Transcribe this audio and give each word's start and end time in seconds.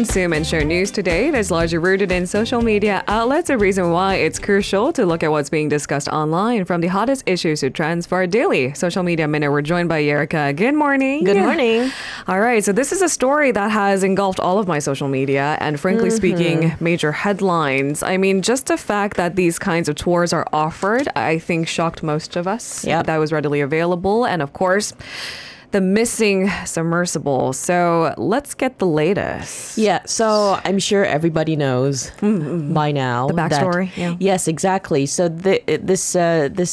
Consume 0.00 0.32
and 0.32 0.46
share 0.46 0.64
news 0.64 0.90
today 0.90 1.28
is 1.28 1.50
largely 1.50 1.76
rooted 1.76 2.10
in 2.10 2.26
social 2.26 2.62
media 2.62 3.04
outlets, 3.06 3.50
a 3.50 3.58
reason 3.58 3.90
why 3.90 4.14
it's 4.14 4.38
crucial 4.38 4.94
to 4.94 5.04
look 5.04 5.22
at 5.22 5.30
what's 5.30 5.50
being 5.50 5.68
discussed 5.68 6.08
online 6.08 6.64
from 6.64 6.80
the 6.80 6.86
hottest 6.86 7.22
issues 7.26 7.60
to 7.60 7.68
trends 7.68 8.06
for 8.06 8.14
our 8.14 8.26
daily 8.26 8.72
social 8.72 9.02
media 9.02 9.28
minute. 9.28 9.50
We're 9.50 9.60
joined 9.60 9.90
by 9.90 10.02
Yerika. 10.02 10.56
Good 10.56 10.74
morning. 10.74 11.24
Good 11.24 11.36
morning. 11.36 11.92
All 12.26 12.40
right, 12.40 12.64
so 12.64 12.72
this 12.72 12.92
is 12.92 13.02
a 13.02 13.10
story 13.10 13.52
that 13.52 13.70
has 13.72 14.02
engulfed 14.02 14.40
all 14.40 14.58
of 14.58 14.66
my 14.66 14.78
social 14.78 15.06
media 15.06 15.58
and, 15.60 15.78
frankly 15.78 16.08
mm-hmm. 16.08 16.16
speaking, 16.16 16.72
major 16.80 17.12
headlines. 17.12 18.02
I 18.02 18.16
mean, 18.16 18.40
just 18.40 18.68
the 18.68 18.78
fact 18.78 19.18
that 19.18 19.36
these 19.36 19.58
kinds 19.58 19.86
of 19.86 19.96
tours 19.96 20.32
are 20.32 20.46
offered, 20.50 21.08
I 21.14 21.38
think, 21.38 21.68
shocked 21.68 22.02
most 22.02 22.36
of 22.36 22.48
us. 22.48 22.86
Yep. 22.86 23.04
That 23.04 23.18
was 23.18 23.32
readily 23.32 23.60
available. 23.60 24.24
And 24.24 24.40
of 24.40 24.54
course, 24.54 24.94
the 25.72 25.80
missing 25.80 26.50
submersible. 26.66 27.52
So 27.52 28.14
let's 28.16 28.54
get 28.54 28.78
the 28.78 28.86
latest. 28.86 29.78
Yeah, 29.78 30.00
so 30.06 30.58
I'm 30.64 30.78
sure 30.78 31.04
everybody 31.04 31.56
knows 31.56 32.10
by 32.20 32.92
now 32.92 33.28
The 33.28 33.34
that- 33.34 33.52
backstory, 33.52 33.96
yeah. 33.96 34.16
Yes, 34.18 34.48
exactly. 34.48 35.06
So 35.06 35.28
the, 35.28 35.62
this 35.66 36.16
uh, 36.16 36.48
this 36.52 36.70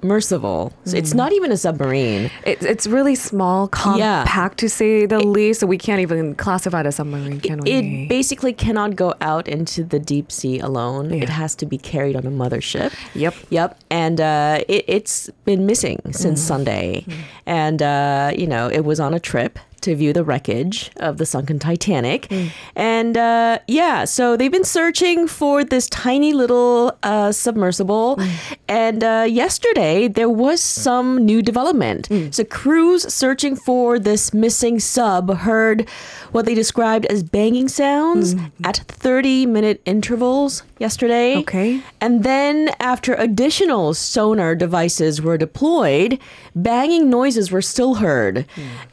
submersible, 0.00 0.72
so 0.84 0.96
it's 0.96 1.14
not 1.14 1.32
even 1.32 1.52
a 1.52 1.56
submarine. 1.56 2.30
It, 2.44 2.62
it's 2.62 2.86
really 2.86 3.14
small, 3.14 3.68
compact 3.68 4.58
to 4.58 4.68
say 4.68 5.06
the 5.06 5.20
least. 5.20 5.60
So 5.60 5.66
we 5.66 5.78
can't 5.78 6.00
even 6.00 6.34
classify 6.34 6.80
it 6.80 6.86
as 6.86 6.94
a 6.94 6.96
submarine, 6.96 7.40
can 7.40 7.60
we? 7.60 7.70
It 7.70 8.08
basically 8.08 8.52
cannot 8.52 8.96
go 8.96 9.14
out 9.20 9.46
into 9.48 9.84
the 9.84 9.98
deep 9.98 10.32
sea 10.32 10.58
alone. 10.58 11.12
It 11.12 11.28
has 11.28 11.54
to 11.56 11.66
be 11.66 11.78
carried 11.78 12.16
on 12.16 12.26
a 12.26 12.30
mothership. 12.30 12.92
Yep. 13.14 13.34
Yep. 13.50 13.78
And 13.90 14.20
uh, 14.20 14.64
it, 14.68 14.84
it's 14.86 15.30
been 15.44 15.66
missing 15.66 16.00
since 16.12 16.40
Mm-hmm. 16.40 16.46
Sunday. 16.50 17.04
And, 17.46 17.82
uh, 17.82 18.32
you 18.36 18.46
know, 18.46 18.68
it 18.70 18.84
was 18.84 18.98
on 19.00 19.12
a 19.14 19.20
trip 19.20 19.58
to 19.82 19.94
view 19.94 20.12
the 20.12 20.24
wreckage 20.24 20.90
of 20.96 21.18
the 21.18 21.26
sunken 21.26 21.58
Titanic. 21.58 22.28
Mm. 22.28 22.50
And 22.76 23.16
uh, 23.16 23.58
yeah, 23.66 24.04
so 24.04 24.36
they've 24.36 24.52
been 24.52 24.64
searching 24.64 25.26
for 25.26 25.64
this 25.64 25.88
tiny 25.88 26.32
little 26.32 26.96
uh, 27.02 27.32
submersible. 27.32 28.16
Mm. 28.16 28.56
And 28.68 29.04
uh, 29.04 29.26
yesterday, 29.28 30.08
there 30.08 30.28
was 30.28 30.60
some 30.60 31.24
new 31.24 31.42
development. 31.42 32.08
Mm. 32.08 32.34
So, 32.34 32.44
crews 32.44 33.12
searching 33.12 33.56
for 33.56 33.98
this 33.98 34.32
missing 34.32 34.78
sub 34.80 35.34
heard 35.38 35.88
what 36.32 36.46
they 36.46 36.54
described 36.54 37.06
as 37.06 37.22
banging 37.22 37.68
sounds 37.68 38.36
at 38.64 38.78
30 38.88 39.46
minute 39.46 39.82
intervals 39.84 40.62
yesterday. 40.78 41.36
Okay. 41.38 41.82
And 42.00 42.22
then, 42.22 42.70
after 42.80 43.14
additional 43.14 43.94
sonar 43.94 44.54
devices 44.54 45.20
were 45.20 45.36
deployed, 45.36 46.18
banging 46.54 47.10
noises 47.10 47.50
were 47.50 47.62
still 47.62 47.94
heard. 47.96 48.46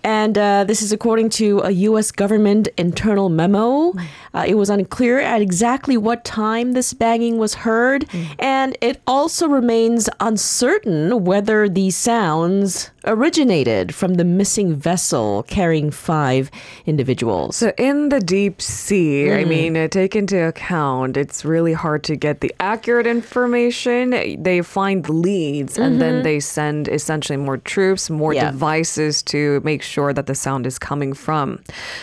And 0.03 0.37
uh, 0.37 0.63
this 0.77 0.83
is 0.83 0.91
according 0.91 1.27
to 1.27 1.61
a 1.61 1.71
U.S. 1.71 2.11
government 2.11 2.67
internal 2.77 3.29
memo. 3.29 3.93
Uh, 4.35 4.45
it 4.47 4.53
was 4.53 4.69
unclear 4.69 5.19
at 5.19 5.41
exactly 5.41 5.97
what 5.97 6.23
time 6.23 6.73
this 6.73 6.93
banging 6.93 7.39
was 7.39 7.55
heard. 7.55 8.05
And 8.37 8.77
it 8.79 9.01
also 9.07 9.47
remains 9.47 10.07
uncertain 10.19 11.23
whether 11.23 11.67
these 11.67 11.97
sounds 11.97 12.91
originated 13.07 13.95
from 13.95 14.15
the 14.15 14.23
missing 14.25 14.75
vessel 14.75 15.43
carrying 15.47 15.89
five 15.91 16.51
individuals. 16.85 17.55
So 17.55 17.71
in 17.77 18.09
the 18.09 18.19
deep 18.19 18.61
sea, 18.61 19.31
I 19.31 19.45
mean, 19.45 19.75
uh, 19.77 19.87
take 19.87 20.15
into 20.15 20.37
account 20.47 21.17
it's 21.17 21.43
really 21.45 21.73
hard 21.73 22.03
to 22.05 22.15
get 22.15 22.41
the 22.41 22.53
accurate 22.59 23.07
information. 23.07 24.11
They 24.43 24.61
find 24.61 25.07
leads 25.09 25.77
and 25.77 26.01
then 26.01 26.23
they 26.23 26.39
send 26.39 26.87
essentially 26.87 27.37
more 27.37 27.57
troops, 27.57 28.09
more 28.09 28.33
Yeah. 28.33 28.51
devices 28.51 29.21
to 29.33 29.61
make 29.63 29.81
sure 29.81 30.11
that 30.13 30.25
the 30.27 30.35
sound 30.35 30.67
is 30.67 30.77
coming 30.79 31.13
from 31.13 31.59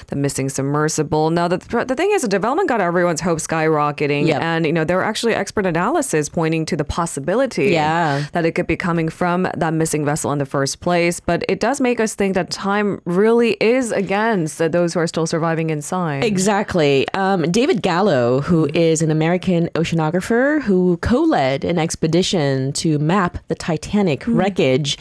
the 0.09 0.17
missing 0.17 0.49
submersible. 0.49 1.31
Now, 1.31 1.49
the, 1.49 1.59
the 1.87 1.95
thing 1.95 2.11
is, 2.13 2.23
the 2.23 2.29
development 2.29 2.69
got 2.69 2.81
everyone's 2.81 3.21
hopes 3.21 3.47
skyrocketing, 3.47 4.27
Yep. 4.29 4.43
and 4.43 4.67
you 4.67 4.73
know 4.73 4.85
there 4.85 4.97
were 4.97 5.05
actually 5.13 5.35
expert 5.35 5.67
analysis 5.67 6.29
pointing 6.29 6.65
to 6.67 6.77
the 6.77 6.85
possibility 6.85 7.71
Yeah. 7.73 8.25
that 8.33 8.45
it 8.47 8.53
could 8.57 8.67
be 8.67 8.77
coming 8.77 9.09
from 9.11 9.49
that 9.57 9.75
missing 9.75 10.05
vessel 10.05 10.33
in 10.33 10.39
the 10.39 10.47
first 10.47 10.81
place. 10.81 10.94
But 11.27 11.45
it 11.49 11.61
does 11.61 11.81
make 11.81 12.01
us 12.01 12.15
think 12.15 12.35
that 12.35 12.51
time 12.51 13.01
really 13.05 13.53
is 13.61 13.93
against 13.93 14.59
those 14.59 14.95
who 14.95 15.01
are 15.01 15.07
still 15.07 15.27
surviving 15.27 15.71
inside. 15.71 16.25
Exactly. 16.25 17.07
Um, 17.15 17.51
David 17.51 17.83
Gallo, 17.83 18.41
who 18.41 18.69
is 18.75 19.03
an 19.03 19.11
American 19.11 19.69
oceanographer 19.75 20.63
who 20.63 20.97
co 20.99 21.23
led 21.23 21.65
an 21.65 21.79
expedition 21.79 22.73
to 22.75 22.99
map 22.99 23.39
the 23.49 23.55
Titanic 23.55 24.25
wreckage. 24.27 24.99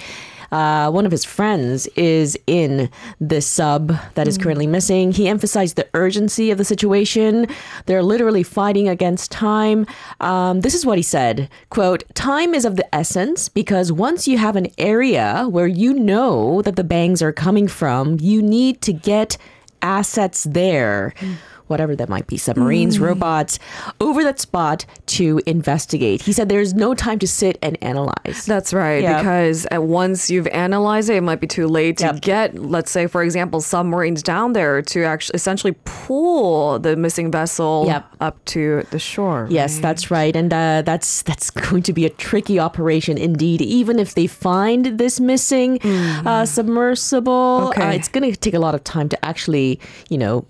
Uh, 0.53 0.91
one 0.91 1.03
of 1.03 1.12
his 1.12 1.25
friends 1.25 1.88
is 1.96 2.38
in 2.46 2.88
this 3.19 3.47
sub 3.47 3.91
that 4.14 4.28
is 4.28 4.38
currently 4.38 4.68
missing. 4.68 5.12
He 5.12 5.28
emphasized 5.28 5.78
the 5.78 5.88
urgency 5.96 6.52
of 6.52 6.59
the 6.59 6.64
situation. 6.64 7.47
They're 7.88 8.03
literally 8.03 8.44
fighting 8.44 8.88
against 8.88 9.31
time. 9.31 9.88
Um, 10.19 10.62
this 10.62 10.75
is 10.75 10.86
what 10.86 11.00
he 11.00 11.03
said 11.03 11.50
quote, 11.72 12.03
time 12.14 12.53
is 12.53 12.66
of 12.66 12.75
the 12.75 12.94
essence 12.94 13.50
because 13.50 13.91
once 13.91 14.28
you 14.28 14.38
have 14.38 14.56
an 14.56 14.68
area 14.78 15.47
where 15.50 15.66
you 15.66 15.91
know 15.91 16.62
that 16.62 16.75
the 16.75 16.84
bangs 16.84 17.24
are 17.24 17.34
coming 17.34 17.68
from, 17.68 18.18
you 18.22 18.40
need 18.40 18.80
to 18.84 18.94
get 18.94 19.38
assets 19.81 20.44
there, 20.44 21.14
whatever 21.73 21.95
that 22.00 22.09
might 22.16 22.28
be, 22.28 22.38
submarines, 22.38 23.00
robots, 23.00 23.53
over 24.00 24.23
that 24.23 24.39
spot 24.39 24.85
to 25.17 25.41
investigate. 25.56 26.22
He 26.22 26.31
said 26.38 26.47
there's 26.50 26.73
no 26.85 26.94
time 26.94 27.17
to 27.19 27.28
sit 27.28 27.57
and 27.66 27.73
analyze. 27.81 28.45
That's 28.53 28.72
right, 28.73 29.01
Yep. 29.01 29.17
because 29.17 29.57
uh, 29.75 29.81
once 29.81 30.29
you've 30.31 30.47
analyzed 30.67 31.09
it, 31.09 31.16
it 31.17 31.22
might 31.29 31.41
be 31.41 31.47
too 31.47 31.67
late 31.67 31.97
to 31.97 32.06
Yep. 32.06 32.22
get, 32.22 32.47
let's 32.78 32.91
say, 32.91 33.07
for 33.07 33.22
example, 33.23 33.59
submarines 33.61 34.22
down 34.22 34.53
there 34.53 34.81
to 34.94 35.03
actually 35.03 35.35
essentially 35.35 35.75
pull 35.85 36.78
the 36.79 36.95
missing 36.95 37.31
vessel 37.31 37.85
Yep. 37.88 38.03
up 38.28 38.35
to 38.53 38.84
the 38.91 39.00
shore. 39.00 39.47
Yes, 39.50 39.79
that's 39.79 40.11
right, 40.11 40.35
and 40.35 40.53
uh, 40.53 40.84
that's 40.85 41.23
that's 41.23 41.50
going 41.50 41.84
to 41.90 41.94
be 41.94 42.05
a 42.05 42.09
tricky 42.28 42.59
operation 42.59 43.17
indeed. 43.17 43.61
Even 43.61 43.97
if 44.00 44.13
they 44.13 44.28
find 44.28 44.97
this 45.01 45.19
missing 45.19 45.79
uh, 46.25 46.45
submersible, 46.45 47.69
Okay. 47.69 47.81
uh, 47.81 47.91
it's 47.97 48.07
going 48.07 48.29
to 48.31 48.38
take 48.38 48.53
a 48.53 48.59
lot 48.59 48.75
of 48.75 48.84
time 48.84 49.09
to 49.09 49.17
actually, 49.25 49.79
you 50.09 50.17
know, 50.17 50.45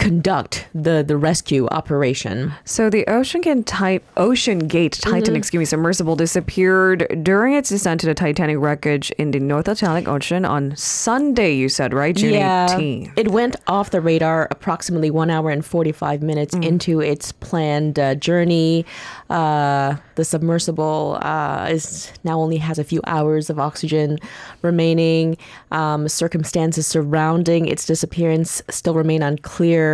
conduct 0.00 0.66
the 0.74 1.04
the 1.06 1.16
rescue 1.16 1.66
operation. 1.68 2.52
So 2.64 2.88
the 2.90 3.04
OceanGate, 3.06 3.64
type, 3.66 4.02
OceanGate 4.16 4.98
Titan, 5.00 5.20
Mm-hmm. 5.20 5.36
excuse 5.36 5.58
me, 5.60 5.64
submersible 5.66 6.16
disappeared 6.16 7.06
during 7.22 7.52
its 7.54 7.68
descent 7.68 8.00
to 8.00 8.06
the 8.06 8.14
Titanic 8.14 8.56
wreckage 8.58 9.10
in 9.22 9.30
the 9.30 9.38
North 9.38 9.68
Atlantic 9.68 10.08
Ocean 10.08 10.44
on 10.46 10.74
Sunday. 10.74 11.52
You 11.54 11.68
said 11.68 11.92
right, 11.92 12.16
June 12.16 12.32
yeah, 12.32 12.66
18th. 12.68 13.12
It 13.22 13.28
went 13.28 13.56
off 13.66 13.90
the 13.90 14.00
radar 14.00 14.48
approximately 14.50 15.10
one 15.10 15.28
hour 15.30 15.50
and 15.50 15.64
45 15.64 16.22
minutes 16.22 16.54
Mm. 16.54 16.64
into 16.64 17.00
its 17.00 17.30
planned 17.32 17.98
uh, 17.98 18.14
journey. 18.16 18.86
Uh, 19.28 19.96
the 20.16 20.24
submersible 20.24 21.18
uh, 21.22 21.68
is 21.70 22.10
now 22.24 22.40
only 22.40 22.56
has 22.56 22.78
a 22.78 22.84
few 22.84 23.00
hours 23.06 23.50
of 23.50 23.58
oxygen 23.68 24.18
remaining. 24.62 25.36
Um, 25.70 26.08
circumstances 26.08 26.86
surrounding 26.86 27.68
its 27.68 27.84
disappearance 27.84 28.62
still 28.70 28.94
remain 28.94 29.22
unclear. 29.22 29.89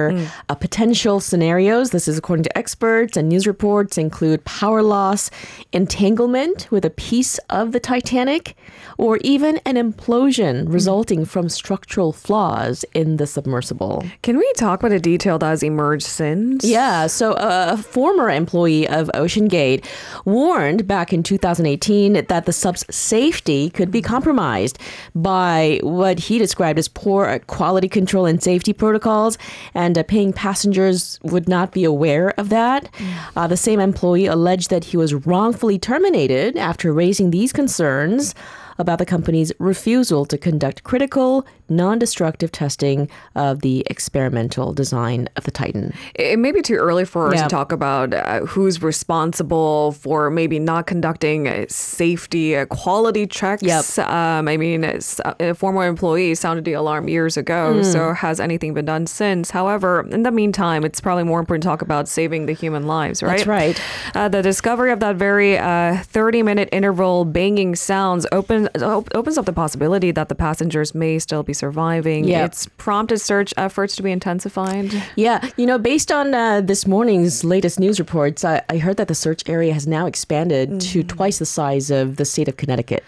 Uh, 0.49 0.55
potential 0.55 1.21
scenarios, 1.21 1.91
this 1.91 2.07
is 2.09 2.17
according 2.19 2.45
to 2.45 2.59
experts 2.59 3.17
and 3.17 3.29
news 3.29 3.47
reports, 3.47 3.99
include 3.99 4.45
power 4.45 4.83
loss, 4.83 5.31
entanglement 5.73 6.69
with 6.71 6.84
a 6.84 6.91
piece 6.91 7.39
of 7.51 7.73
the 7.73 7.81
Titanic, 7.81 8.57
or 8.99 9.19
even 9.23 9.61
an 9.65 9.77
implosion 9.77 10.65
resulting 10.73 11.25
from 11.25 11.48
structural 11.48 12.13
flaws 12.13 12.84
in 12.95 13.16
the 13.16 13.27
submersible. 13.27 14.04
Can 14.22 14.37
we 14.39 14.53
talk 14.57 14.81
about 14.81 14.93
a 14.93 15.01
detail 15.01 15.39
that 15.39 15.47
has 15.47 15.63
emerged 15.63 16.07
since? 16.07 16.65
Yeah, 16.65 17.07
so 17.07 17.34
a 17.39 17.77
former 17.77 18.31
employee 18.31 18.89
of 18.89 19.10
OceanGate 19.15 19.84
warned 20.25 20.87
back 20.87 21.13
in 21.13 21.22
2018 21.22 22.25
that 22.28 22.47
the 22.47 22.53
sub's 22.53 22.84
safety 22.91 23.71
could 23.71 23.91
be 23.91 24.03
compromised 24.03 24.78
by 25.15 25.78
what 25.83 26.19
he 26.19 26.39
described 26.39 26.78
as 26.78 26.89
poor 26.89 27.39
quality 27.47 27.89
control 27.89 28.27
and 28.27 28.43
safety 28.43 28.72
protocols, 28.72 29.39
and 29.75 29.85
uh, 29.94 30.03
paying 30.04 30.33
passengers 30.33 31.21
would 31.22 31.48
not 31.48 31.72
be 31.72 31.84
aware 31.84 32.30
of 32.38 32.48
that. 32.48 32.88
Uh, 33.36 33.47
the 33.47 33.56
same 33.56 33.78
employee 33.78 34.27
alleged 34.27 34.71
that 34.71 34.84
he 34.84 34.97
was 34.97 35.15
wrongfully 35.15 35.78
terminated 35.78 36.56
after 36.56 36.92
raising 36.92 37.30
these 37.30 37.53
concerns 37.53 38.34
about 38.78 38.99
the 38.99 39.07
company's 39.07 39.53
refusal 39.59 40.25
to 40.27 40.39
conduct 40.39 40.83
critical, 40.84 41.47
non 41.69 41.99
destructive 41.99 42.53
testing 42.53 43.09
of 43.34 43.61
the 43.63 43.84
experimental 43.89 44.73
design 44.73 45.28
of 45.37 45.45
the 45.45 45.51
Titan. 45.51 45.93
It 46.15 46.39
may 46.39 46.53
be 46.53 46.63
too 46.63 46.75
early 46.77 47.05
for 47.05 47.28
us 47.28 47.34
Yeah. 47.37 47.43
to 47.45 47.49
talk 47.49 47.73
about 47.73 48.15
uh, 48.15 48.41
who's 48.47 48.83
responsible 48.83 49.93
for 49.93 50.31
maybe 50.31 50.59
not 50.59 50.87
conducting 50.87 51.49
uh, 51.49 51.67
safety 51.69 52.57
uh, 52.57 52.67
quality 52.67 53.27
checks. 53.27 53.63
Yep. 53.63 53.99
Um, 54.09 54.49
I 54.49 54.57
mean, 54.57 54.84
it's- 54.84 55.21
a 55.41 55.55
former 55.55 55.87
employee 55.87 56.34
sounded 56.34 56.65
the 56.65 56.75
alarm 56.75 57.09
years 57.09 57.37
ago. 57.37 57.75
Hmm. 57.79 57.83
So 57.83 58.13
has 58.13 58.41
anything 58.41 58.75
been 58.75 58.84
done 58.84 59.07
since? 59.07 59.51
However, 59.51 60.07
in 60.11 60.22
the 60.22 60.31
meantime, 60.31 60.84
it's 60.84 61.01
probably 61.01 61.25
more 61.25 61.41
important 61.41 61.63
to 61.63 61.69
talk 61.69 61.83
about 61.83 62.09
saving 62.09 62.47
the 62.47 62.53
human 62.53 62.87
lives, 62.87 63.22
right? 63.22 63.39
That's 63.39 63.47
right. 63.47 63.81
Uh, 64.15 64.29
the 64.29 64.43
discovery 64.43 64.93
of 64.93 65.01
that 65.01 65.17
very 65.17 65.57
30 65.57 66.43
minute 66.43 66.69
interval 66.72 67.25
banging 67.25 67.75
sounds 67.75 68.27
opened 68.33 68.66
and 68.74 68.83
opens 69.15 69.39
up 69.39 69.45
the 69.47 69.53
possibility 69.53 70.10
that 70.10 70.28
the 70.28 70.34
passengers 70.34 70.95
may 70.95 71.18
still 71.18 71.42
be 71.42 71.53
surviving. 71.53 72.24
Yeah. 72.24 72.45
It's 72.45 72.66
prompted 72.77 73.18
search 73.21 73.53
efforts 73.57 73.97
to 73.97 74.03
be 74.03 74.10
intensified. 74.13 74.92
Yeah, 75.16 75.48
you 75.57 75.66
know, 75.66 75.78
based 75.78 76.10
on 76.13 76.34
uh, 76.34 76.60
this 76.60 76.86
morning's 76.86 77.45
latest 77.45 77.78
news 77.80 77.98
reports, 77.98 78.45
I, 78.45 78.63
I 78.68 78.78
heard 78.78 78.97
that 78.98 79.09
the 79.09 79.15
search 79.15 79.48
area 79.48 79.72
has 79.72 79.86
now 79.86 80.07
expanded 80.07 80.80
to 80.80 81.03
twice 81.03 81.39
the 81.39 81.47
size 81.47 81.91
of 81.91 82.16
the 82.16 82.24
state 82.24 82.48
of 82.48 82.57
Connecticut. 82.57 83.04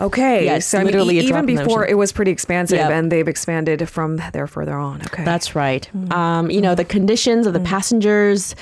Okay, 0.00 0.46
Yeah, 0.46 0.56
it's 0.56 0.66
so 0.66 0.78
I 0.78 0.80
mean, 0.80 0.86
literally 0.86 1.18
e- 1.18 1.24
even 1.28 1.44
before 1.46 1.86
it 1.86 1.96
was 1.98 2.12
pretty 2.12 2.30
expansive, 2.30 2.78
Yep. 2.78 2.90
and 2.90 3.12
they've 3.12 3.28
expanded 3.28 3.88
from 3.88 4.16
there 4.32 4.46
further 4.46 4.74
on. 4.76 5.02
Okay, 5.02 5.22
That's 5.24 5.54
right. 5.54 5.88
Um, 6.12 6.50
you 6.50 6.60
know, 6.62 6.74
the 6.74 6.84
conditions 6.84 7.46
of 7.46 7.52
the 7.52 7.60
passengers. 7.60 8.56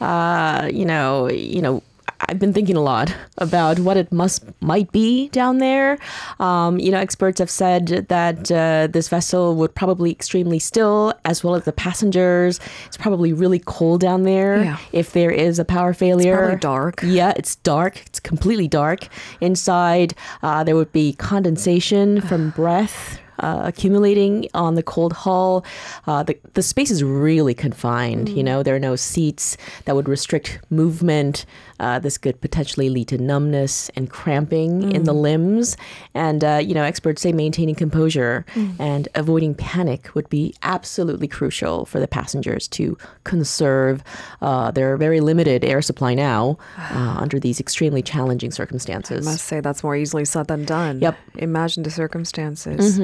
Uh, 0.00 0.68
you 0.72 0.84
know, 0.84 1.28
you 1.30 1.62
know. 1.62 1.82
I've 2.28 2.38
been 2.38 2.52
thinking 2.52 2.76
a 2.76 2.80
lot 2.80 3.14
about 3.38 3.78
what 3.80 3.96
it 3.96 4.10
must 4.12 4.44
might 4.60 4.90
be 4.92 5.28
down 5.28 5.58
there. 5.58 5.98
Um, 6.40 6.78
you 6.78 6.90
know, 6.90 6.98
experts 6.98 7.38
have 7.38 7.50
said 7.50 8.06
that 8.08 8.50
uh, 8.50 8.88
this 8.90 9.08
vessel 9.08 9.54
would 9.56 9.74
probably 9.74 10.10
extremely 10.10 10.58
still, 10.58 11.12
as 11.24 11.44
well 11.44 11.54
as 11.54 11.64
the 11.64 11.72
passengers. 11.72 12.60
It's 12.86 12.96
probably 12.96 13.32
really 13.32 13.58
cold 13.58 14.00
down 14.00 14.22
there 14.22 14.62
Yeah. 14.62 14.76
if 14.92 15.12
there 15.12 15.30
is 15.30 15.58
a 15.58 15.64
power 15.64 15.92
failure. 15.92 16.36
probably 16.36 16.56
dark. 16.58 17.00
Yeah, 17.04 17.32
it's 17.36 17.56
dark. 17.56 18.00
It's 18.06 18.20
completely 18.20 18.68
dark. 18.68 19.08
Inside, 19.40 20.14
uh, 20.42 20.64
there 20.64 20.76
would 20.76 20.92
be 20.92 21.12
condensation 21.14 22.20
from 22.20 22.50
breath. 22.50 23.20
Uh, 23.38 23.62
accumulating 23.64 24.48
on 24.54 24.74
the 24.74 24.82
cold 24.82 25.12
hull, 25.12 25.64
uh, 26.06 26.22
the 26.22 26.38
the 26.54 26.62
space 26.62 26.90
is 26.90 27.02
really 27.02 27.54
confined. 27.54 28.28
You 28.28 28.42
know, 28.42 28.62
there 28.62 28.74
are 28.74 28.80
no 28.80 28.96
seats 28.96 29.56
that 29.84 29.94
would 29.96 30.08
restrict 30.08 30.60
movement. 30.70 31.44
Uh, 31.80 31.98
this 31.98 32.16
could 32.16 32.40
potentially 32.40 32.88
lead 32.88 33.08
to 33.08 33.18
numbness 33.18 33.90
and 33.96 34.08
cramping 34.08 34.92
in 34.92 35.04
the 35.04 35.12
limbs. 35.12 35.76
And 36.14 36.44
uh, 36.44 36.60
you 36.62 36.74
know, 36.74 36.84
experts 36.84 37.22
say 37.22 37.32
maintaining 37.32 37.74
composure 37.74 38.44
and 38.78 39.08
avoiding 39.14 39.54
panic 39.54 40.14
would 40.14 40.28
be 40.28 40.54
absolutely 40.62 41.26
crucial 41.28 41.84
for 41.86 42.00
the 42.00 42.08
passengers 42.08 42.68
to 42.68 42.96
conserve 43.24 44.02
uh, 44.40 44.70
their 44.70 44.96
very 44.96 45.20
limited 45.20 45.64
air 45.64 45.82
supply 45.82 46.14
now 46.14 46.56
uh, 46.78 47.16
under 47.20 47.40
these 47.40 47.60
extremely 47.60 48.02
challenging 48.02 48.50
circumstances. 48.50 49.26
I 49.26 49.30
must 49.32 49.44
say 49.44 49.60
that's 49.60 49.82
more 49.82 49.96
easily 49.96 50.24
said 50.24 50.46
than 50.46 50.64
done. 50.64 51.00
Yep. 51.00 51.16
Imagine 51.36 51.82
the 51.82 51.90
circumstances. 51.90 52.98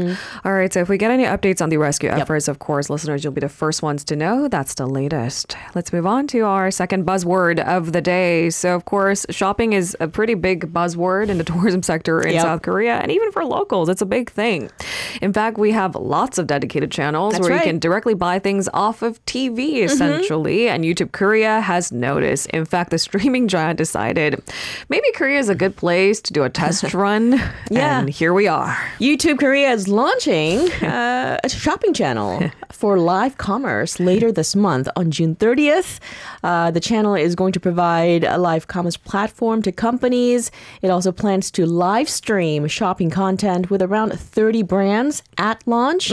All 0.44 0.52
right. 0.52 0.72
So 0.72 0.80
if 0.80 0.88
we 0.88 0.98
get 0.98 1.10
any 1.10 1.24
updates 1.24 1.60
on 1.62 1.68
the 1.68 1.76
rescue 1.76 2.08
efforts, 2.10 2.48
of 2.48 2.58
course, 2.58 2.90
listeners, 2.90 3.24
you'll 3.24 3.32
be 3.32 3.40
the 3.40 3.48
first 3.48 3.82
ones 3.82 4.04
to 4.04 4.16
know. 4.16 4.48
That's 4.48 4.74
the 4.74 4.86
latest. 4.86 5.56
Let's 5.74 5.92
move 5.92 6.06
on 6.06 6.26
to 6.28 6.40
our 6.40 6.70
second 6.70 7.06
buzzword 7.06 7.60
of 7.60 7.92
the 7.92 8.00
day. 8.00 8.50
So, 8.50 8.74
of 8.74 8.84
course, 8.84 9.26
shopping 9.30 9.72
is 9.72 9.96
a 10.00 10.08
pretty 10.08 10.34
big 10.34 10.72
buzzword 10.72 11.28
in 11.28 11.38
the 11.38 11.44
tourism 11.50 11.82
sector 11.82 12.20
in 12.20 12.34
Yep. 12.34 12.42
South 12.42 12.62
Korea, 12.62 12.98
and 12.98 13.10
even 13.10 13.32
for 13.32 13.44
locals, 13.44 13.88
it's 13.88 14.02
a 14.02 14.06
big 14.06 14.30
thing. 14.30 14.70
In 15.20 15.32
fact, 15.32 15.58
we 15.58 15.72
have 15.72 15.94
lots 15.94 16.38
of 16.38 16.46
dedicated 16.46 16.90
channels 16.90 17.34
That's 17.34 17.48
where 17.48 17.56
you 17.56 17.62
can 17.62 17.78
directly 17.78 18.14
buy 18.14 18.38
things 18.38 18.68
off 18.72 19.02
of 19.02 19.24
TV, 19.26 19.56
mm-hmm. 19.56 19.84
essentially. 19.84 20.68
And 20.68 20.84
YouTube 20.84 21.12
Korea 21.12 21.60
has 21.60 21.92
noticed. 21.92 22.46
In 22.50 22.64
fact, 22.64 22.90
the 22.90 22.98
streaming 22.98 23.48
giant 23.54 23.78
decided 23.78 24.42
maybe 24.88 25.10
Korea 25.12 25.38
is 25.38 25.48
a 25.48 25.54
good 25.54 25.76
place 25.76 26.20
to 26.22 26.32
do 26.32 26.44
a 26.44 26.50
test 26.50 26.94
run. 26.94 27.32
Yeah. 27.70 28.00
And 28.00 28.08
here 28.08 28.32
we 28.32 28.48
are. 28.48 28.76
YouTube 28.98 29.38
Korea 29.38 29.70
is 29.72 29.88
launching 30.10 30.70
uh, 30.82 31.38
a 31.44 31.48
shopping 31.48 31.94
channel 31.94 32.50
for 32.72 32.98
live 32.98 33.36
commerce 33.36 34.00
later 34.00 34.32
this 34.32 34.56
month 34.56 34.88
on 34.96 35.10
June 35.10 35.36
30th. 35.36 36.00
Uh, 36.42 36.70
the 36.70 36.80
channel 36.80 37.14
is 37.14 37.34
going 37.34 37.52
to 37.52 37.60
provide 37.60 38.24
a 38.24 38.38
live 38.38 38.66
commerce 38.66 38.96
platform 38.96 39.62
to 39.62 39.70
companies. 39.70 40.50
It 40.82 40.90
also 40.90 41.12
plans 41.12 41.50
to 41.52 41.66
live 41.66 42.08
stream 42.08 42.66
shopping 42.66 43.10
content 43.10 43.70
with 43.70 43.82
around 43.82 44.18
30 44.18 44.62
brands 44.62 45.22
at 45.38 45.62
launch. 45.66 46.12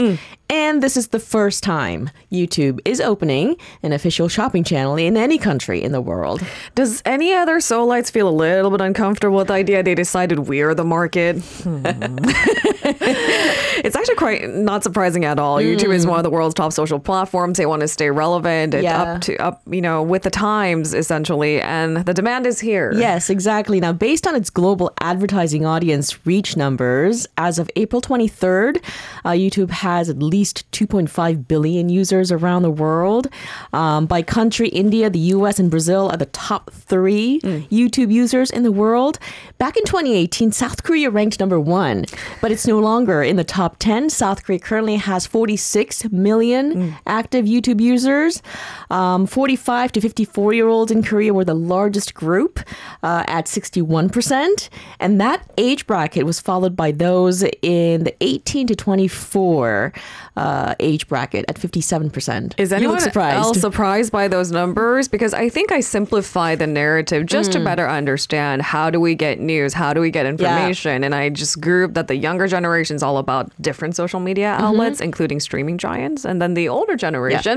And 0.50 0.82
this 0.82 0.96
is 0.96 1.08
the 1.08 1.20
first 1.20 1.62
time 1.62 2.10
YouTube 2.32 2.80
is 2.84 3.00
opening 3.00 3.56
an 3.82 3.92
official 3.92 4.28
shopping 4.28 4.64
channel 4.64 4.96
in 4.96 5.16
any 5.16 5.38
country 5.38 5.82
in 5.82 5.92
the 5.92 6.00
world. 6.00 6.42
Does 6.74 7.02
any 7.04 7.34
other 7.34 7.58
Seoulites 7.58 8.10
feel 8.10 8.28
a 8.28 8.30
little 8.30 8.70
bit 8.70 8.80
uncomfortable 8.80 9.36
with 9.36 9.48
the 9.48 9.54
idea 9.54 9.82
they 9.82 9.94
decided 9.94 10.48
we're 10.48 10.74
the 10.74 10.84
market? 10.84 11.36
Hmm. 11.42 11.84
it's 13.88 13.96
actually 13.96 14.16
quite 14.16 14.54
not 14.54 14.84
surprising 14.84 15.24
at 15.24 15.38
all. 15.38 15.56
YouTube 15.58 15.92
is 15.94 16.06
one 16.06 16.18
of 16.18 16.22
the 16.22 16.30
world's 16.30 16.54
top 16.54 16.72
social 16.72 16.98
platforms. 16.98 17.56
They 17.58 17.66
want 17.66 17.80
to 17.80 17.88
stay 17.88 18.10
relevant, 18.10 18.74
and 18.74 18.82
Yeah. 18.84 19.02
up 19.14 19.20
to 19.22 19.36
up, 19.38 19.62
you 19.70 19.80
know, 19.80 20.02
with 20.02 20.22
the 20.22 20.30
times 20.30 20.92
essentially, 20.94 21.60
and 21.60 21.96
the 21.98 22.14
demand 22.14 22.46
is 22.46 22.60
here. 22.60 22.92
Yes, 22.94 23.30
exactly. 23.30 23.80
Now, 23.80 23.92
based 23.92 24.26
on 24.26 24.34
its 24.36 24.50
global 24.50 24.92
advertising 25.00 25.64
audience 25.64 26.24
reach 26.26 26.56
numbers, 26.56 27.26
as 27.38 27.58
of 27.58 27.70
April 27.76 28.00
23rd, 28.02 28.76
uh, 29.24 29.30
YouTube 29.30 29.70
has 29.70 30.08
at 30.10 30.18
least 30.22 30.70
2.5 30.72 31.48
billion 31.48 31.88
users 31.88 32.30
around 32.30 32.62
the 32.62 32.70
world. 32.70 33.28
Um, 33.72 34.06
by 34.06 34.20
country, 34.22 34.68
India, 34.68 35.08
the 35.08 35.18
US, 35.36 35.58
and 35.58 35.70
Brazil 35.70 36.10
are 36.10 36.16
the 36.18 36.26
top 36.26 36.70
three 36.72 37.40
YouTube 37.70 38.12
users 38.12 38.50
in 38.50 38.62
the 38.62 38.72
world. 38.72 39.18
Back 39.58 39.76
in 39.76 39.84
2018, 39.84 40.52
South 40.52 40.82
Korea 40.82 41.10
ranked 41.10 41.40
number 41.40 41.58
one, 41.58 42.04
but 42.42 42.50
it's 42.52 42.66
no 42.66 42.78
longer 42.78 43.22
in 43.22 43.36
the 43.36 43.44
top 43.44 43.77
10. 43.78 44.10
South 44.10 44.44
Korea 44.44 44.58
currently 44.58 44.96
has 44.96 45.26
46 45.26 46.10
million 46.10 46.96
active 47.06 47.44
YouTube 47.44 47.80
users. 47.80 48.42
Um, 48.90 49.26
45 49.26 49.92
to 49.92 50.00
54 50.00 50.52
year 50.52 50.68
olds 50.68 50.90
in 50.90 51.02
Korea 51.02 51.32
were 51.34 51.44
the 51.44 51.54
largest 51.54 52.14
group 52.14 52.60
uh, 53.02 53.24
at 53.26 53.46
61%. 53.46 54.68
And 55.00 55.20
that 55.20 55.48
age 55.58 55.86
bracket 55.86 56.26
was 56.26 56.40
followed 56.40 56.76
by 56.76 56.92
those 56.92 57.42
in 57.62 58.04
the 58.04 58.14
18 58.20 58.66
to 58.68 58.76
24 58.76 59.92
uh, 60.36 60.74
age 60.80 61.08
bracket 61.08 61.44
at 61.48 61.56
57%. 61.56 62.54
Is 62.58 62.72
anyone 62.72 63.00
surprised? 63.00 63.36
else 63.36 63.60
surprised 63.60 64.12
by 64.12 64.28
those 64.28 64.52
numbers? 64.52 65.08
Because 65.08 65.34
I 65.34 65.48
think 65.48 65.72
I 65.72 65.80
simplify 65.80 66.54
the 66.54 66.66
narrative 66.66 67.26
just 67.26 67.52
to 67.52 67.64
better 67.64 67.88
understand 67.88 68.62
how 68.62 68.90
do 68.90 69.00
we 69.00 69.14
get 69.14 69.40
news, 69.40 69.74
how 69.74 69.92
do 69.92 70.00
we 70.00 70.10
get 70.10 70.26
information, 70.26 71.02
and 71.04 71.14
I 71.14 71.28
just 71.28 71.60
group 71.60 71.94
that 71.94 72.08
the 72.08 72.16
younger 72.16 72.46
generation 72.46 72.96
is 72.96 73.02
all 73.02 73.18
about 73.18 73.50
different 73.68 73.94
social 74.02 74.20
media 74.28 74.50
outlets, 74.66 74.98
including 75.08 75.38
streaming 75.48 75.76
giants, 75.86 76.20
and 76.28 76.36
then 76.42 76.50
the 76.60 76.66
older 76.76 76.96
generation 77.06 77.56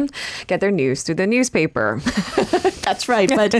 get 0.51 0.57
their 0.63 0.71
news 0.81 0.97
through 1.03 1.15
the 1.23 1.27
newspaper. 1.35 1.87
That's 2.87 3.07
right. 3.15 3.29
But, 3.41 3.51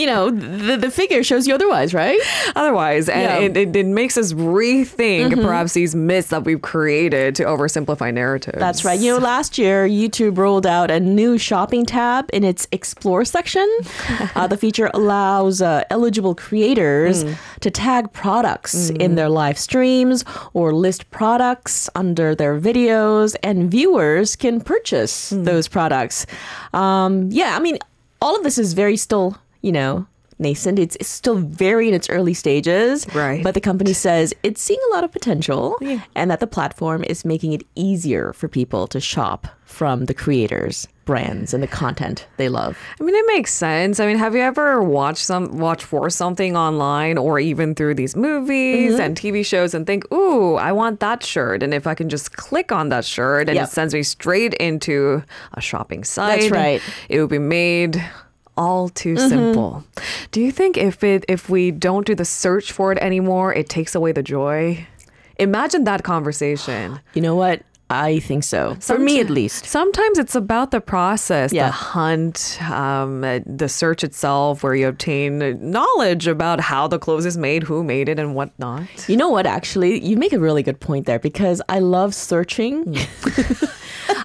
you 0.00 0.06
know, 0.06 0.30
the, 0.68 0.76
the 0.84 0.90
figure 0.90 1.22
shows 1.30 1.46
you 1.46 1.54
otherwise, 1.58 1.90
right? 2.04 2.20
Otherwise, 2.62 3.04
and 3.08 3.22
Yeah. 3.22 3.36
Mm-hmm. 3.38 3.56
it, 3.56 3.76
it, 3.76 3.76
it 3.82 3.86
makes 4.00 4.16
us 4.22 4.32
rethink 4.32 5.30
perhaps 5.42 5.72
these 5.74 5.94
myths 5.94 6.28
that 6.30 6.44
we've 6.44 6.62
created 6.62 7.34
to 7.38 7.42
oversimplify 7.44 8.08
narratives. 8.14 8.58
That's 8.58 8.84
right. 8.84 8.98
You 8.98 9.12
know, 9.12 9.18
last 9.18 9.58
year, 9.58 9.86
YouTube 9.88 10.38
rolled 10.38 10.66
out 10.66 10.90
a 10.90 11.00
new 11.00 11.36
shopping 11.38 11.84
tab 11.84 12.30
in 12.32 12.42
its 12.44 12.66
Explore 12.72 13.24
section. 13.24 13.68
Uh, 14.38 14.46
the 14.46 14.56
feature 14.56 14.90
allows 14.94 15.60
uh, 15.62 15.82
eligible 15.90 16.34
creators 16.34 17.24
to 17.60 17.70
tag 17.70 18.12
products 18.12 18.90
in 18.90 19.14
their 19.16 19.28
live 19.28 19.58
streams 19.58 20.24
or 20.54 20.72
list 20.72 21.10
products 21.10 21.88
under 21.98 22.34
their 22.34 22.60
videos, 22.60 23.34
and 23.42 23.70
viewers 23.70 24.36
can 24.36 24.60
purchase 24.60 25.30
those 25.30 25.66
products. 25.66 26.26
Um, 26.72 27.28
yeah, 27.30 27.56
I 27.56 27.60
mean, 27.60 27.78
all 28.22 28.36
of 28.36 28.44
this 28.44 28.56
is 28.58 28.72
very 28.72 28.96
still, 28.96 29.36
you 29.60 29.72
know, 29.72 30.06
nascent. 30.38 30.78
It's, 30.78 30.96
it's 30.96 31.08
still 31.08 31.36
very 31.36 31.88
in 31.88 31.94
its 31.94 32.08
early 32.10 32.34
stages. 32.34 33.06
Right. 33.14 33.42
But 33.42 33.54
the 33.54 33.60
company 33.60 33.92
says 33.92 34.34
it's 34.42 34.60
seeing 34.62 34.80
a 34.90 34.94
lot 34.94 35.04
of 35.04 35.12
potential 35.12 35.76
and 36.14 36.30
that 36.30 36.40
the 36.40 36.46
platform 36.46 37.04
is 37.04 37.24
making 37.24 37.52
it 37.52 37.62
easier 37.74 38.32
for 38.32 38.48
people 38.48 38.86
to 38.88 39.00
shop 39.00 39.46
from 39.64 40.06
the 40.06 40.14
creators, 40.14 40.88
brands, 41.04 41.52
and 41.52 41.62
the 41.62 41.66
content 41.66 42.26
they 42.38 42.48
love. 42.48 42.78
I 42.98 43.04
mean, 43.04 43.14
it 43.14 43.24
makes 43.26 43.52
sense. 43.52 44.00
I 44.00 44.06
mean, 44.06 44.16
have 44.16 44.34
you 44.34 44.40
ever 44.40 44.82
watched 44.82 45.24
some 45.24 45.58
watch 45.58 45.84
for 45.84 46.08
something 46.08 46.56
online 46.56 47.18
or 47.18 47.38
even 47.38 47.74
through 47.74 47.94
these 47.94 48.16
movies 48.16 48.92
Mm-hmm. 48.94 49.00
and 49.02 49.16
TV 49.16 49.44
shows 49.44 49.74
and 49.74 49.86
think, 49.86 50.10
"Ooh, 50.12 50.54
I 50.54 50.72
want 50.72 51.00
that 51.00 51.22
shirt," 51.22 51.62
and 51.62 51.74
if 51.74 51.86
I 51.86 51.94
can 51.94 52.08
just 52.08 52.36
click 52.36 52.72
on 52.72 52.88
that 52.88 53.04
shirt 53.04 53.48
and 53.48 53.56
Yep. 53.56 53.66
it 53.68 53.70
sends 53.70 53.92
me 53.92 54.02
straight 54.02 54.54
into 54.54 55.22
a 55.52 55.60
shopping 55.60 56.02
site, 56.04 56.40
That's 56.40 56.50
right. 56.50 56.82
It 57.10 57.20
would 57.20 57.28
be 57.30 57.38
made 57.38 58.02
all 58.58 58.88
too 58.90 59.14
Mm-hmm. 59.14 59.28
simple. 59.28 59.84
Do 60.32 60.40
you 60.42 60.50
think 60.52 60.76
if 60.76 61.02
it 61.02 61.24
if 61.28 61.48
we 61.48 61.70
don't 61.70 62.04
do 62.06 62.14
the 62.14 62.24
search 62.26 62.72
for 62.72 62.92
it 62.92 62.98
anymore, 62.98 63.54
it 63.54 63.68
takes 63.70 63.94
away 63.94 64.12
the 64.12 64.22
joy? 64.22 64.86
Imagine 65.38 65.84
that 65.84 66.02
conversation. 66.02 66.98
You 67.14 67.22
know 67.22 67.36
what? 67.36 67.62
I 67.90 68.18
think 68.20 68.44
so. 68.44 68.76
For 68.80 68.98
me, 68.98 69.18
at 69.20 69.30
least. 69.30 69.64
Sometimes 69.64 70.18
it's 70.18 70.34
about 70.34 70.70
the 70.72 70.80
process, 70.80 71.52
Yeah. 71.52 71.66
the 71.68 71.72
hunt, 71.72 72.58
um, 72.70 73.22
the 73.46 73.68
search 73.68 74.04
itself, 74.04 74.62
where 74.62 74.74
you 74.74 74.88
obtain 74.88 75.58
knowledge 75.70 76.26
about 76.26 76.60
how 76.60 76.86
the 76.86 76.98
clothes 76.98 77.24
is 77.24 77.38
made, 77.38 77.62
who 77.62 77.82
made 77.82 78.08
it, 78.08 78.18
and 78.18 78.34
whatnot. 78.34 78.82
You 79.08 79.16
know 79.16 79.30
what? 79.30 79.46
Actually, 79.46 80.04
you 80.04 80.16
make 80.16 80.32
a 80.34 80.38
really 80.38 80.62
good 80.62 80.80
point 80.80 81.06
there 81.06 81.18
because 81.18 81.62
I 81.68 81.78
love 81.78 82.14
searching. 82.14 82.96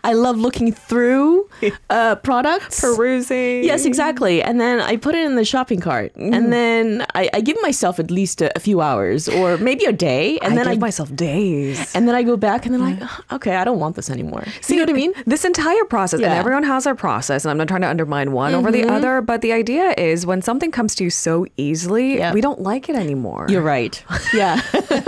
I 0.05 0.13
love 0.13 0.37
looking 0.37 0.71
through 0.73 1.47
uh, 1.89 2.15
products. 2.15 2.81
Perusing. 2.81 3.63
Yes, 3.63 3.85
exactly. 3.85 4.41
And 4.41 4.59
then 4.59 4.79
I 4.81 4.97
put 4.97 5.15
it 5.15 5.25
in 5.25 5.35
the 5.35 5.45
shopping 5.45 5.79
cart, 5.79 6.13
Mm-hmm. 6.13 6.33
and 6.33 6.51
then 6.53 7.05
I, 7.15 7.29
I 7.33 7.41
give 7.41 7.57
myself 7.61 7.99
at 7.99 8.11
least 8.11 8.41
a, 8.41 8.51
a 8.55 8.59
few 8.59 8.81
hours 8.81 9.27
or 9.29 9.57
maybe 9.57 9.85
a 9.85 9.91
day, 9.93 10.37
and 10.39 10.53
I 10.53 10.55
then 10.57 10.67
I 10.67 10.71
give 10.73 10.81
myself 10.81 11.13
days. 11.15 11.95
and 11.95 12.07
then 12.07 12.15
I 12.15 12.23
go 12.23 12.35
back 12.37 12.65
and 12.65 12.73
then 12.75 12.81
like, 12.81 13.31
okay, 13.31 13.52
I 13.55 13.63
don't 13.63 13.79
want 13.79 13.95
this 13.95 14.09
anymore. 14.09 14.43
See 14.61 14.79
what 14.79 14.89
I 14.89 14.93
mean? 14.93 15.13
This 15.25 15.45
entire 15.45 15.85
process, 15.85 16.13
and 16.19 16.21
Yeah. 16.23 16.29
Mm-hmm. 16.31 16.39
everyone 16.39 16.63
has 16.63 16.83
their 16.85 16.95
process, 16.95 17.45
and 17.45 17.51
I'm 17.51 17.57
not 17.57 17.67
trying 17.67 17.81
to 17.81 17.87
undermine 17.89 18.31
one 18.31 18.53
over 18.53 18.71
the 18.71 18.85
other, 18.87 19.21
but 19.21 19.41
the 19.41 19.51
idea 19.53 19.93
is 19.97 20.25
when 20.25 20.41
something 20.41 20.71
comes 20.71 20.95
to 20.95 21.03
you 21.03 21.09
so 21.09 21.45
easily, 21.57 22.17
Yeah. 22.17 22.33
we 22.33 22.41
don't 22.41 22.61
like 22.61 22.89
it 22.89 22.95
anymore. 22.95 23.47
You're 23.49 23.61
right. 23.61 24.01
Yeah. 24.33 24.61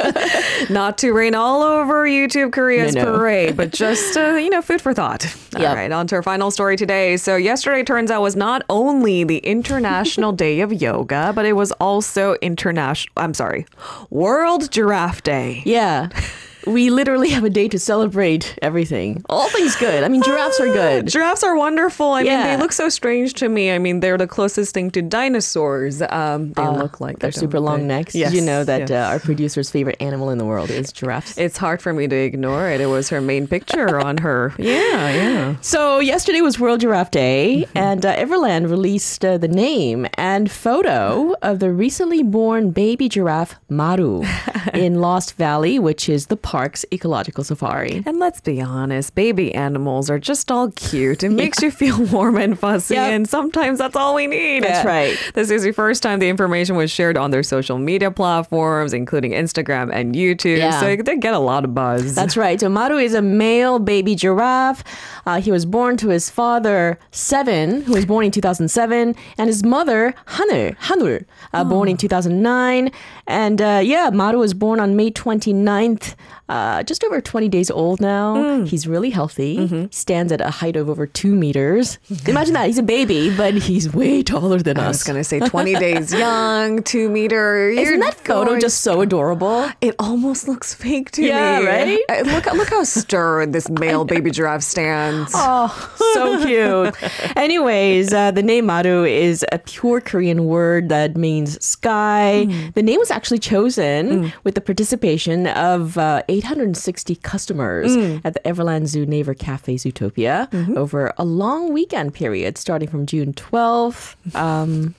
not 0.69 0.97
to 0.99 1.11
rain 1.11 1.35
all 1.35 1.61
over 1.63 2.05
YouTube 2.05 2.51
Korea's 2.51 2.95
No, 2.95 3.03
no. 3.05 3.17
parade, 3.17 3.57
but 3.57 3.71
just, 3.71 4.17
uh, 4.17 4.35
you 4.35 4.49
know, 4.49 4.61
food 4.61 4.81
for 4.81 4.93
thought. 4.93 5.25
All 5.55 5.61
Yep. 5.61 5.75
right, 5.75 5.91
on 5.91 6.07
to 6.07 6.15
our 6.15 6.23
final 6.23 6.51
story 6.51 6.75
today. 6.77 7.17
So, 7.17 7.35
yesterday 7.35 7.83
turns 7.83 8.11
out 8.11 8.21
was 8.21 8.35
not 8.35 8.63
only 8.69 9.23
the 9.23 9.37
International 9.39 10.31
Day 10.45 10.59
of 10.61 10.73
Yoga, 10.73 11.31
but 11.35 11.45
it 11.45 11.53
was 11.53 11.71
also 11.73 12.35
International, 12.41 13.11
I'm 13.17 13.33
sorry, 13.33 13.65
World 14.09 14.71
Giraffe 14.71 15.23
Day. 15.23 15.61
yeah. 15.65 16.09
We 16.65 16.89
literally 16.89 17.29
have 17.29 17.43
a 17.43 17.49
day 17.49 17.67
to 17.69 17.79
celebrate 17.79 18.57
everything. 18.61 19.23
All 19.29 19.49
things 19.49 19.75
good. 19.75 20.03
I 20.03 20.07
mean, 20.07 20.21
giraffes 20.23 20.59
are 20.59 20.67
good. 20.67 21.07
Giraffes 21.07 21.43
are 21.43 21.55
wonderful. 21.55 22.11
I 22.11 22.23
mean, 22.23 22.41
they 22.43 22.57
look 22.57 22.71
so 22.71 22.89
strange 22.89 23.33
to 23.35 23.49
me. 23.49 23.71
I 23.71 23.77
mean, 23.79 23.99
they're 23.99 24.17
the 24.17 24.27
closest 24.27 24.73
thing 24.73 24.91
to 24.91 25.01
dinosaurs. 25.01 26.01
Um, 26.01 26.53
they 26.53 26.67
look 26.67 26.99
like 26.99 27.19
They're 27.19 27.31
super 27.31 27.59
long 27.59 27.81
they? 27.81 27.87
necks. 27.87 28.15
Yes, 28.15 28.33
you 28.33 28.41
know 28.41 28.63
that 28.63 28.91
uh, 28.91 28.95
our 29.11 29.19
producer's 29.19 29.69
favorite 29.69 29.97
animal 29.99 30.29
in 30.29 30.37
the 30.37 30.45
world 30.45 30.69
is 30.69 30.91
giraffes? 30.91 31.37
It's 31.37 31.57
hard 31.57 31.81
for 31.81 31.93
me 31.93 32.07
to 32.07 32.15
ignore 32.15 32.69
it. 32.69 32.81
It 32.81 32.87
was 32.87 33.09
her 33.09 33.21
main 33.21 33.47
picture 33.47 33.99
on 34.05 34.17
her. 34.19 34.53
Yeah, 34.57 35.09
yeah. 35.13 35.55
So 35.61 35.99
yesterday 35.99 36.41
was 36.41 36.59
World 36.59 36.81
Giraffe 36.81 37.11
Day, 37.11 37.67
and 37.75 38.05
uh, 38.05 38.15
Everland 38.15 38.69
released 38.69 39.23
uh, 39.23 39.37
the 39.37 39.47
name 39.47 40.07
and 40.15 40.49
photo 40.51 41.35
of 41.41 41.59
the 41.59 41.71
recently 41.71 42.23
born 42.23 42.71
baby 42.71 43.09
giraffe 43.09 43.55
Maru 43.69 44.23
in 44.73 45.01
Lost 45.01 45.35
Valley, 45.35 45.79
which 45.79 46.09
is 46.09 46.27
the 46.27 46.37
park's 46.55 46.85
ecological 46.93 47.43
safari. 47.43 48.01
And 48.05 48.17
let's 48.17 48.39
be 48.39 48.61
honest, 48.61 49.13
baby 49.13 49.53
animals 49.53 50.09
are 50.09 50.17
just 50.19 50.49
all 50.49 50.71
cute. 50.71 51.21
It 51.21 51.29
makes 51.43 51.61
you 51.61 51.69
feel 51.69 52.01
warm 52.15 52.37
and 52.37 52.57
fuzzy, 52.57 52.95
Yep. 52.95 53.11
and 53.13 53.27
sometimes 53.27 53.79
that's 53.79 53.97
all 53.97 54.15
we 54.15 54.25
need. 54.27 54.63
That's 54.63 54.85
right. 54.85 55.17
This 55.33 55.49
is 55.51 55.63
the 55.63 55.73
first 55.73 56.01
time 56.01 56.19
the 56.19 56.29
information 56.29 56.77
was 56.77 56.89
shared 56.89 57.17
on 57.17 57.31
their 57.31 57.43
social 57.43 57.77
media 57.77 58.09
platforms, 58.09 58.93
including 58.93 59.31
Instagram 59.33 59.91
and 59.91 60.15
YouTube. 60.15 60.59
Yeah. 60.59 60.79
So 60.79 60.95
they 60.95 61.17
get 61.17 61.33
a 61.33 61.39
lot 61.39 61.65
of 61.65 61.73
buzz. 61.75 62.15
That's 62.15 62.37
right. 62.37 62.57
So 62.57 62.69
Maru 62.69 62.97
is 62.99 63.13
a 63.13 63.21
male 63.21 63.77
baby 63.79 64.15
giraffe. 64.15 64.81
Uh, 65.25 65.41
he 65.41 65.51
was 65.51 65.65
born 65.65 65.97
to 65.97 66.07
his 66.09 66.29
father 66.29 66.97
Seven, 67.11 67.81
who 67.81 67.93
was 67.93 68.05
born 68.05 68.23
in 68.25 68.31
2007, 68.31 69.13
and 69.37 69.47
his 69.47 69.61
mother 69.63 70.13
Hanul, 70.27 70.75
Hanul, 70.87 71.25
uh, 71.53 71.63
born 71.65 71.89
in 71.89 71.97
2009. 71.97 72.91
And 73.27 73.61
uh, 73.61 73.81
yeah, 73.83 74.09
Maru 74.13 74.39
was 74.39 74.53
born 74.53 74.79
on 74.79 74.95
May 74.95 75.11
29th, 75.11 76.15
uh, 76.47 76.83
just 76.83 77.03
over 77.03 77.19
20 77.21 77.49
days 77.49 77.71
old 77.71 77.99
now. 78.01 78.63
He's 78.65 78.87
really 78.87 79.09
healthy. 79.09 79.87
Stands 79.91 80.31
at 80.31 80.41
a 80.41 80.49
height 80.49 80.75
of 80.75 80.89
over 80.89 81.07
two 81.07 81.35
meters. 81.35 81.97
Imagine 82.27 82.53
that. 82.53 82.67
He's 82.67 82.77
a 82.77 82.83
baby, 82.83 83.35
but 83.35 83.53
he's 83.55 83.93
way 83.93 84.21
taller 84.23 84.59
than 84.59 84.77
I 84.77 84.85
us. 84.87 84.95
was 84.99 85.03
going 85.03 85.17
to 85.17 85.23
say 85.23 85.39
20 85.39 85.73
days 85.75 86.13
young, 86.25 86.83
two 86.83 87.09
meter. 87.09 87.69
Isn't 87.69 87.99
that 87.99 88.13
photo 88.15 88.51
going- 88.51 88.61
just 88.61 88.81
so 88.81 89.01
adorable? 89.01 89.69
It 89.81 89.95
almost 89.99 90.47
looks 90.47 90.73
fake 90.73 91.11
to 91.11 91.23
Yeah, 91.23 91.59
me. 91.59 91.65
right? 91.65 91.99
Uh, 92.09 92.21
Look, 92.35 92.45
look 92.53 92.69
how 92.69 92.83
stern 92.83 93.51
this 93.51 93.69
male 93.81 94.05
baby 94.05 94.29
giraffe 94.31 94.63
stands. 94.63 95.31
Oh, 95.33 95.69
so 96.13 96.45
cute. 96.45 96.95
Anyways, 97.37 98.13
uh, 98.13 98.31
the 98.31 98.43
name 98.43 98.65
Maru 98.67 99.03
is 99.05 99.45
a 99.51 99.59
pure 99.59 100.01
Korean 100.01 100.45
word 100.45 100.89
that 100.89 101.15
means 101.17 101.63
sky. 101.63 102.45
The 102.75 102.83
name 102.83 102.99
was 102.99 103.11
actually 103.11 103.39
chosen 103.39 104.31
with 104.43 104.55
the 104.55 104.61
participation 104.61 105.47
of 105.47 105.97
uh, 105.97 106.23
860 106.37 107.15
customers 107.17 107.95
at 108.23 108.33
the 108.33 108.39
Everland 108.41 108.87
Zoo 108.87 109.05
Neighbor 109.05 109.33
Cafe 109.33 109.75
Zootopia 109.75 110.51
over 110.75 111.13
a 111.17 111.25
long 111.25 111.71
weekend 111.73 112.13
period 112.13 112.57
starting 112.57 112.89
from 112.89 113.05
June 113.05 113.33
12th. 113.33 114.15
Um, 114.35 114.95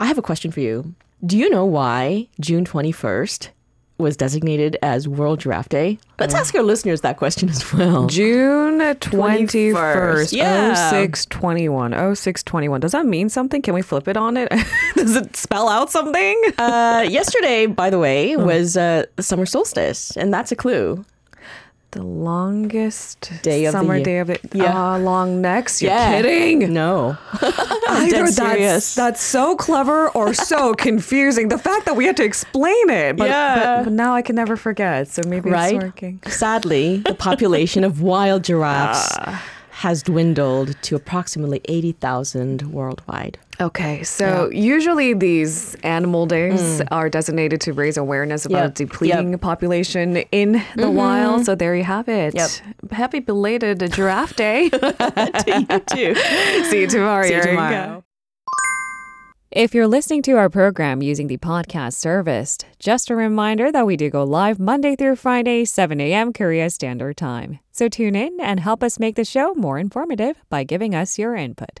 I 0.00 0.06
have 0.06 0.18
a 0.18 0.22
question 0.22 0.50
for 0.50 0.60
you. 0.60 0.94
Do 1.24 1.36
you 1.38 1.48
know 1.50 1.64
why 1.64 2.28
June 2.40 2.64
21st 2.64 3.48
was 3.98 4.16
designated 4.16 4.76
as 4.82 5.08
World 5.08 5.40
Giraffe 5.40 5.68
Day? 5.68 5.98
Let's 6.18 6.34
ask 6.34 6.54
our 6.54 6.62
listeners 6.62 7.02
that 7.02 7.16
question 7.16 7.48
as 7.48 7.72
well. 7.72 8.06
June 8.06 8.78
21st, 8.78 9.72
21st, 9.72 10.32
yeah. 10.32 10.74
0621. 10.90 11.92
0621. 11.92 12.80
Does 12.80 12.92
that 12.92 13.06
mean 13.06 13.28
something? 13.28 13.62
Can 13.62 13.74
we 13.74 13.82
flip 13.82 14.08
it 14.08 14.16
on 14.16 14.36
it? 14.36 14.50
Does 14.94 15.16
it 15.16 15.36
spell 15.36 15.68
out 15.68 15.90
something? 15.90 16.42
Uh, 16.58 17.06
yesterday, 17.08 17.66
by 17.66 17.90
the 17.90 17.98
way, 17.98 18.36
was 18.36 18.76
uh, 18.76 19.04
summer 19.18 19.46
solstice, 19.46 20.16
and 20.16 20.32
that's 20.32 20.52
a 20.52 20.56
clue. 20.56 21.04
The 21.96 22.02
longest 22.04 23.32
Day 23.42 23.64
of 23.64 23.72
the 23.72 23.78
summer 23.80 23.96
year. 23.96 24.04
day 24.04 24.18
of 24.18 24.30
it. 24.30 24.40
Yeah. 24.52 24.92
Uh, 24.94 24.98
long 24.98 25.40
necks. 25.40 25.82
You're 25.82 25.92
Yeah. 25.92 26.16
kidding. 26.22 26.72
No. 26.72 27.16
Either 27.42 28.22
that's, 28.24 28.36
serious. 28.36 28.94
that's 28.94 29.20
so 29.22 29.56
clever 29.56 30.08
or 30.10 30.34
so 30.34 30.74
confusing. 30.88 31.48
The 31.48 31.58
fact 31.58 31.84
that 31.86 31.96
we 31.96 32.04
had 32.06 32.16
to 32.18 32.24
explain 32.24 32.90
it. 32.90 33.16
But, 33.16 33.28
Yeah. 33.28 33.78
but, 33.78 33.84
but 33.84 33.92
now 33.92 34.14
I 34.14 34.22
can 34.22 34.36
never 34.36 34.56
forget. 34.56 35.08
So 35.08 35.22
maybe 35.26 35.50
right? 35.50 35.74
it's 35.74 35.84
working. 35.84 36.20
Sadly, 36.26 36.98
the 36.98 37.14
population 37.14 37.84
of 37.84 38.00
wild 38.02 38.44
giraffes 38.44 39.16
Ah. 39.20 39.44
has 39.70 40.02
dwindled 40.02 40.80
to 40.82 40.96
approximately 40.96 41.60
80,000 41.66 42.62
worldwide. 42.72 43.38
Okay, 43.60 44.02
so 44.02 44.50
usually 44.50 45.14
these 45.14 45.74
animal 45.76 46.26
days 46.26 46.82
are 46.90 47.08
designated 47.08 47.60
to 47.62 47.72
raise 47.72 47.96
awareness 47.96 48.44
about 48.44 48.56
Mm. 48.56 48.64
Yep, 48.66 48.74
depleting 48.74 49.30
yep. 49.30 49.40
population 49.40 50.16
in 50.30 50.62
the 50.76 50.90
wild. 50.90 51.46
So 51.46 51.54
there 51.54 51.74
you 51.74 51.84
have 51.84 52.08
it. 52.08 52.34
Yep. 52.34 52.50
Happy 52.92 53.20
belated 53.20 53.90
Giraffe 53.92 54.36
Day. 54.36 54.68
to 54.70 55.66
you 55.70 55.80
too. 55.80 56.14
See 56.70 56.80
you 56.82 56.86
tomorrow. 56.86 57.24
See 57.24 57.30
you 57.30 57.36
Erica. 57.36 57.50
tomorrow. 57.50 58.02
If 59.52 59.74
you're 59.74 59.86
listening 59.86 60.20
to 60.22 60.32
our 60.32 60.50
program 60.50 61.00
using 61.00 61.28
the 61.28 61.38
podcast 61.38 61.94
service, 61.94 62.58
just 62.78 63.08
a 63.08 63.16
reminder 63.16 63.72
that 63.72 63.86
we 63.86 63.96
do 63.96 64.10
go 64.10 64.22
live 64.22 64.58
Monday 64.58 64.96
through 64.96 65.16
Friday, 65.16 65.64
7 65.64 65.98
a.m. 65.98 66.34
Korea 66.34 66.68
Standard 66.68 67.16
Time. 67.16 67.60
So 67.72 67.88
tune 67.88 68.16
in 68.16 68.38
and 68.38 68.60
help 68.60 68.82
us 68.82 68.98
make 68.98 69.14
the 69.16 69.24
show 69.24 69.54
more 69.54 69.78
informative 69.78 70.36
by 70.50 70.64
giving 70.64 70.94
us 70.94 71.18
your 71.18 71.34
input. 71.34 71.80